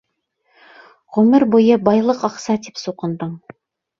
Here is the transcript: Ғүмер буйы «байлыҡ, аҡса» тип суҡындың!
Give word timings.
Ғүмер 1.17 1.43
буйы 1.55 1.77
«байлыҡ, 1.89 2.23
аҡса» 2.31 2.57
тип 2.69 2.83
суҡындың! 2.87 3.37